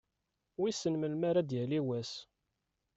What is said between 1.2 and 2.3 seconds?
ara d-yali wass?